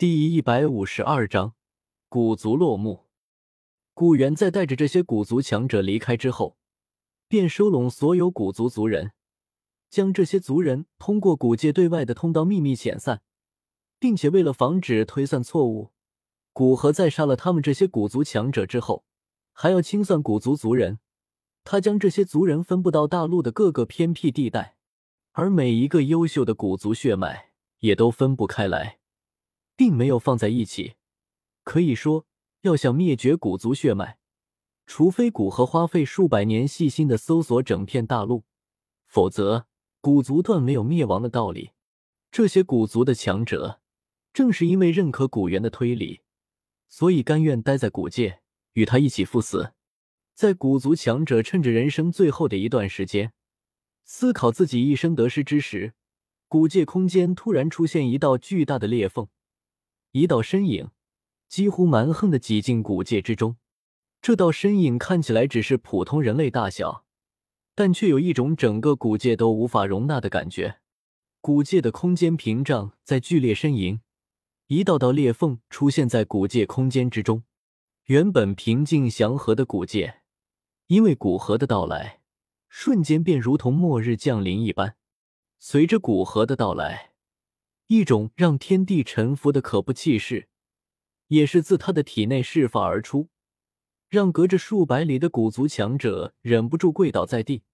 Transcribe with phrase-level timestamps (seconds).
[0.00, 1.52] 第一百五十二章，
[2.08, 3.04] 古族落幕。
[3.92, 6.56] 古元在带着这些古族强者离开之后，
[7.28, 9.12] 便收拢所有古族族人，
[9.90, 13.20] 将这些族人通过古界对外的通道秘密遣散，
[13.98, 15.90] 并且为了防止推算错误，
[16.54, 19.04] 古河在杀了他们这些古族强者之后，
[19.52, 20.98] 还要清算古族族人。
[21.62, 24.78] 他将这些族人分布到大陆的各个偏僻地带，
[25.32, 28.99] 而每一个优秀的古族血脉也都分不开来。
[29.80, 30.96] 并没有放在一起，
[31.64, 32.26] 可以说，
[32.60, 34.18] 要想灭绝古族血脉，
[34.84, 38.44] 除非古河花费数百年细心的搜索整片大陆，
[39.06, 39.66] 否则
[40.02, 41.70] 古族断没有灭亡的道理。
[42.30, 43.80] 这些古族的强者，
[44.34, 46.20] 正是因为认可古元的推理，
[46.86, 48.42] 所以甘愿待在古界，
[48.74, 49.72] 与他一起赴死。
[50.34, 53.32] 在古族强者趁着人生最后的一段时间，
[54.04, 55.94] 思考自己一生得失之时，
[56.48, 59.26] 古界空间突然出现一道巨大的裂缝。
[60.12, 60.90] 一道身影
[61.48, 63.56] 几乎蛮横的挤进古界之中，
[64.20, 67.04] 这道身影看起来只是普通人类大小，
[67.76, 70.80] 但却有一种整个古界都无法容纳的感觉。
[71.40, 74.00] 古界的空间屏障在剧烈呻吟，
[74.66, 77.44] 一道道裂缝出现在古界空间之中。
[78.06, 80.22] 原本平静祥和的古界，
[80.88, 82.20] 因为古河的到来，
[82.68, 84.96] 瞬间便如同末日降临一般。
[85.60, 87.09] 随着古河的到来。
[87.90, 90.48] 一种让天地臣服的可怖气势，
[91.26, 93.30] 也是自他的体内释放而出，
[94.08, 97.64] 让隔着数百里的古族强者忍不住跪倒在地。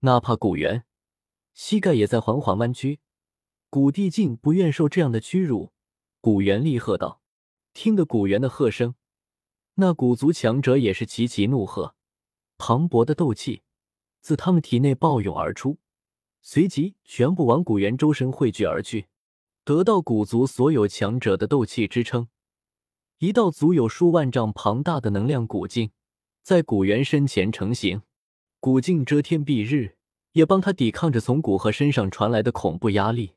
[0.00, 0.86] 哪怕古猿，
[1.52, 3.00] 膝盖也在缓缓弯曲。
[3.68, 5.74] 古帝竟不愿受这样的屈辱。
[6.22, 7.20] 古元厉喝道
[7.74, 8.94] ：“听得古元的喝声，
[9.74, 11.94] 那古族强者也是齐齐怒喝，
[12.56, 13.62] 磅礴的斗气
[14.22, 15.76] 自他们体内暴涌而出，
[16.40, 19.08] 随即全部往古猿周身汇聚而去。”
[19.64, 22.28] 得到古族所有强者的斗气支撑，
[23.18, 25.90] 一道足有数万丈庞大的能量古镜
[26.42, 28.02] 在古元身前成型。
[28.60, 29.96] 古镜遮天蔽日，
[30.32, 33.32] 也帮他抵抗着从古河身上传来的恐怖压力。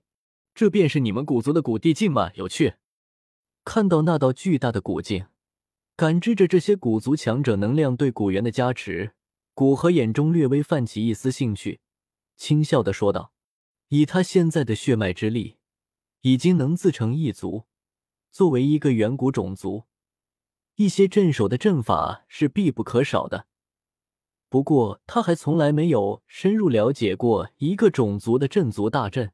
[0.53, 2.31] 这便是你们古族的古帝境吗？
[2.35, 2.73] 有趣。
[3.63, 5.27] 看到那道巨大的古镜，
[5.95, 9.13] 感知着这些古族强者能量对古元的加持，
[9.53, 11.79] 古河眼中略微泛起一丝兴趣，
[12.35, 13.31] 轻笑的说道
[13.87, 15.55] ：“以他现在的血脉之力。”
[16.22, 17.66] 已经能自成一族，
[18.31, 19.83] 作为一个远古种族，
[20.75, 23.47] 一些镇守的阵法是必不可少的。
[24.50, 29.33] 不过，他还从来没有深入了解过一个种族的镇族大阵。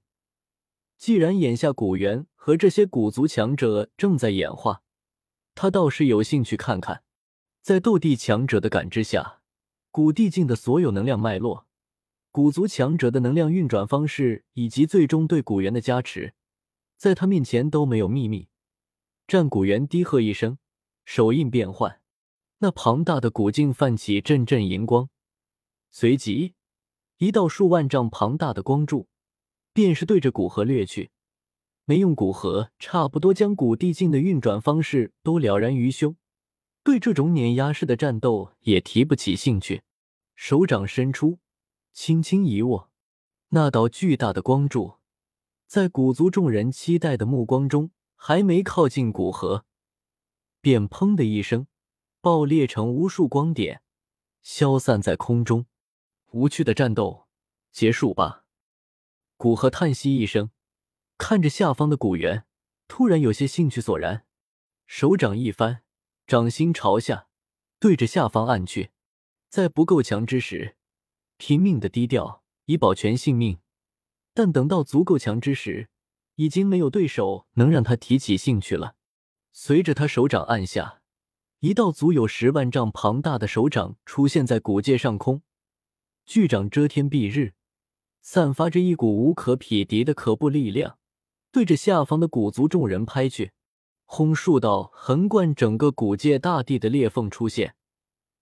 [0.97, 4.81] 既然眼下古猿和这些古族强者正在演化，
[5.53, 7.03] 他倒是有兴趣看看，
[7.61, 9.41] 在斗帝强者的感知下，
[9.91, 11.67] 古帝境的所有能量脉络、
[12.31, 16.33] 古族强者的能量运转方式，以及最终对古猿的加持。
[16.97, 18.49] 在他面前都没有秘密。
[19.27, 20.57] 战古猿低喝一声，
[21.05, 22.01] 手印变换，
[22.59, 25.09] 那庞大的古镜泛起阵阵银光，
[25.91, 26.55] 随即
[27.17, 29.07] 一道数万丈庞大的光柱，
[29.73, 31.11] 便是对着古河掠去。
[31.85, 36.15] 没用古河，差不多将古帝境的运转方式都了然于胸，
[36.83, 39.83] 对这种碾压式的战斗也提不起兴趣。
[40.35, 41.39] 手掌伸出，
[41.91, 42.89] 轻轻一握，
[43.49, 44.95] 那道巨大的光柱。
[45.67, 49.65] 在古族众人期待的目光中，还没靠近古河，
[50.61, 51.67] 便砰的一声
[52.21, 53.81] 爆裂成无数光点，
[54.41, 55.65] 消散在空中。
[56.31, 57.27] 无趣的战斗
[57.71, 58.45] 结束吧。
[59.37, 60.51] 古河叹息一声，
[61.17, 62.45] 看着下方的古猿，
[62.87, 64.25] 突然有些兴趣索然，
[64.87, 65.83] 手掌一翻，
[66.25, 67.27] 掌心朝下，
[67.79, 68.91] 对着下方按去。
[69.49, 70.77] 在不够强之时，
[71.37, 73.59] 拼命的低调，以保全性命。
[74.33, 75.89] 但等到足够强之时，
[76.35, 78.95] 已经没有对手能让他提起兴趣了。
[79.51, 81.01] 随着他手掌按下，
[81.59, 85.43] 一道足有十万丈庞大的手掌出现在古界上空，
[86.25, 87.53] 巨掌遮天蔽日，
[88.21, 90.97] 散发着一股无可匹敌的可怖力量，
[91.51, 93.51] 对着下方的古族众人拍去。
[94.05, 94.35] 轰！
[94.35, 97.75] 数道横贯整个古界大地的裂缝出现，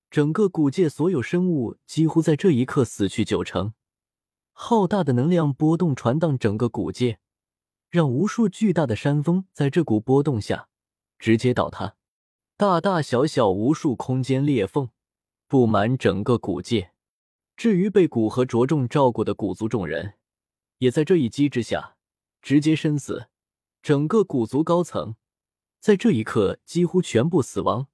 [0.09, 3.73] 整个古界所有生物几乎在这一刻死去九成。
[4.63, 7.17] 浩大的能量波动传荡整个古界，
[7.89, 10.69] 让无数巨大的山峰在这股波动下
[11.17, 11.95] 直接倒塌。
[12.57, 14.91] 大大小小无数空间裂缝
[15.47, 16.91] 布满整个古界。
[17.57, 20.13] 至于被古河着重照顾的古族众人，
[20.77, 21.95] 也在这一击之下
[22.39, 23.29] 直接身死。
[23.81, 25.15] 整个古族高层
[25.79, 27.87] 在这一刻几乎全部死亡。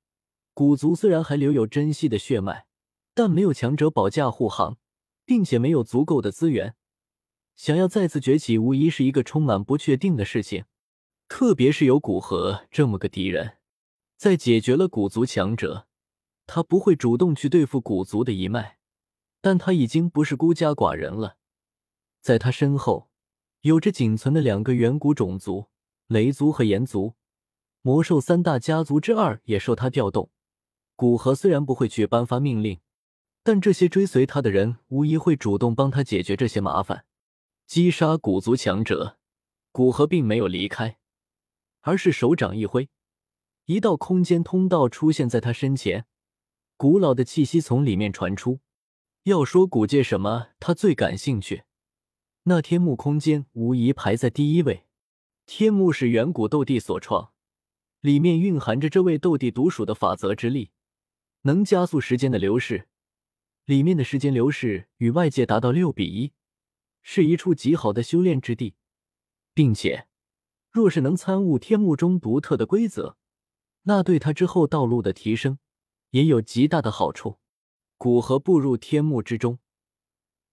[0.54, 2.68] 古族虽然还留有珍惜的血脉，
[3.14, 4.78] 但没有强者保驾护航。
[5.28, 6.74] 并且没有足够的资源，
[7.54, 10.64] 想要再次崛起，无疑是一个充满不确定的事情。
[11.28, 13.58] 特别是有古河这么个敌人，
[14.16, 15.86] 在解决了古族强者，
[16.46, 18.78] 他不会主动去对付古族的一脉，
[19.42, 21.36] 但他已经不是孤家寡人了，
[22.22, 23.10] 在他身后
[23.64, 25.66] 有着仅存的两个远古种族——
[26.08, 27.16] 雷族和炎族，
[27.82, 30.32] 魔兽三大家族之二也受他调动。
[30.96, 32.80] 古河虽然不会去颁发命令，
[33.48, 37.06] 但这些追随他的人无疑会主动帮他解决这些麻烦，
[37.66, 39.18] 击杀古族强者。
[39.72, 40.98] 古河并没有离开，
[41.80, 42.90] 而是手掌一挥，
[43.64, 46.06] 一道空间通道出现在他身前，
[46.76, 48.60] 古老的气息从里面传出。
[49.24, 51.64] 要说古界什么，他最感兴趣，
[52.44, 54.84] 那天幕空间无疑排在第一位。
[55.46, 57.32] 天幕是远古斗帝所创，
[58.02, 60.72] 里面蕴含着这位斗帝独属的法则之力。
[61.44, 62.90] 能加速时间的流逝，
[63.68, 66.32] 里面的时间流逝与外界达到六比一，
[67.02, 68.76] 是一处极好的修炼之地，
[69.54, 70.08] 并且，
[70.72, 73.18] 若是能参悟天幕中独特的规则，
[73.82, 75.60] 那对他之后道路的提升
[76.12, 77.40] 也有极大的好处。
[77.98, 79.60] 古河步入天幕之中，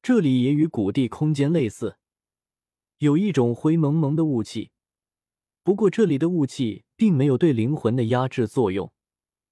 [0.03, 1.99] 这里也与古地空间类似，
[2.99, 4.73] 有一种灰蒙蒙的雾气，
[5.63, 8.93] 不过这里的雾气并没有对灵魂的压制作用，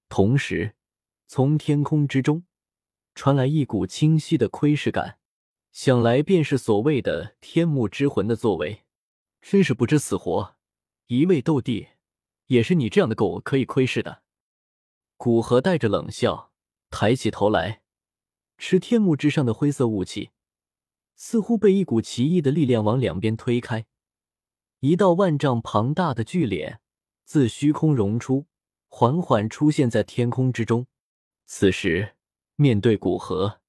[0.09, 0.75] 同时。
[1.25, 2.43] 从天空之中
[3.15, 5.19] 传来一股清晰的窥视感，
[5.71, 8.83] 想来便是所谓的天幕之魂的作为。
[9.41, 10.55] 真是不知死活！
[11.07, 11.89] 一位斗帝，
[12.47, 14.23] 也是你这样的狗可以窥视的。
[15.17, 16.51] 古河带着冷笑，
[16.89, 17.81] 抬起头来，
[18.57, 20.31] 持天幕之上的灰色雾气，
[21.15, 23.85] 似乎被一股奇异的力量往两边推开，
[24.79, 26.79] 一道万丈庞大的巨脸
[27.25, 28.47] 自虚空融出，
[28.87, 30.87] 缓缓出现在天空之中。
[31.45, 32.15] 此时，
[32.55, 33.61] 面对古河，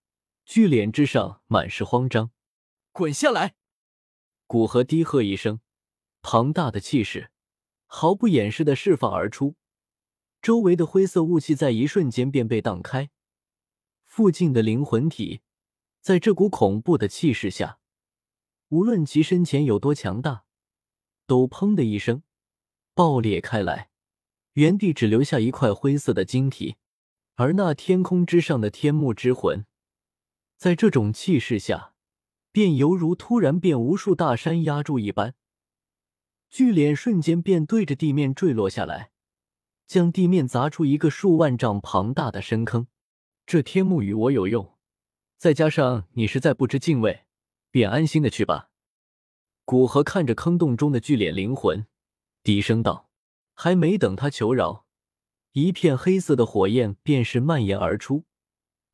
[0.44, 2.30] 巨脸之上满是慌张。
[2.92, 3.54] 滚下来！
[4.46, 5.60] 古河低喝一声，
[6.20, 7.30] 庞大的气势
[7.86, 9.56] 毫不掩饰的释放而出，
[10.42, 13.10] 周围的灰色雾气在一瞬间便被荡开。
[14.04, 15.40] 附近的灵魂体，
[16.02, 17.78] 在这股恐怖的气势下，
[18.68, 20.44] 无论其身前有多强大，
[21.26, 22.22] 都砰的一声
[22.92, 23.90] 爆裂开来，
[24.52, 26.76] 原地只留下一块灰色的晶体。
[27.36, 29.66] 而那天空之上的天幕之魂，
[30.56, 31.94] 在这种气势下，
[32.52, 35.34] 便犹如突然变无数大山压住一般，
[36.48, 39.10] 巨脸瞬间便对着地面坠落下来，
[39.86, 42.86] 将地面砸出一个数万丈庞大的深坑。
[43.44, 44.78] 这天幕与我有用，
[45.36, 47.24] 再加上你实在不知敬畏，
[47.72, 48.70] 便安心的去吧。
[49.64, 51.86] 古河看着坑洞中的巨脸灵魂，
[52.44, 53.10] 低声道
[53.54, 54.83] ：“还没等他求饶。”
[55.54, 58.24] 一片黑色的火焰便是蔓延而出，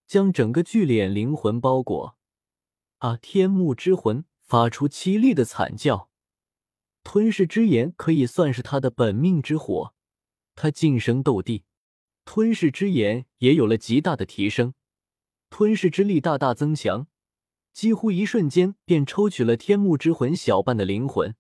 [0.06, 2.18] 将整个巨脸灵魂包裹。
[2.98, 3.16] 啊！
[3.16, 6.10] 天幕之魂发出凄厉的惨叫。
[7.02, 9.94] 吞噬之炎可以算是他的本命之火，
[10.54, 11.64] 他晋升斗帝，
[12.26, 14.74] 吞噬之炎也有了极大的提升，
[15.48, 17.06] 吞噬之力大大增强，
[17.72, 21.34] 几乎一瞬间便抽取了天幕之魂小半的灵魂。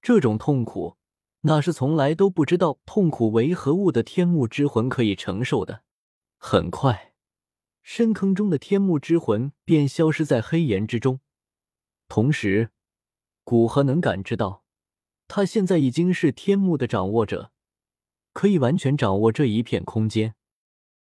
[0.00, 0.96] 这种痛苦。
[1.46, 5.82] 那是从来都不知道痛苦为何物的天幕之魂可以承受的。
[6.38, 7.12] 很快，
[7.82, 11.20] 深坑中的天幕之魂便消失在黑岩之中。
[12.08, 12.70] 同时，
[13.44, 14.64] 古河能感知到，
[15.28, 17.52] 他现在已经是天幕的掌握者，
[18.32, 20.34] 可以完全掌握这一片空间。